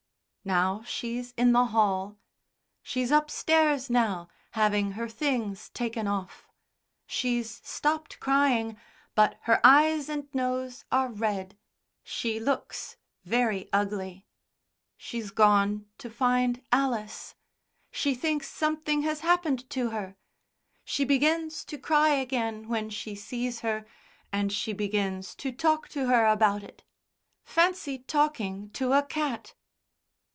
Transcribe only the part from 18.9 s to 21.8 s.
has happened to her. She begins to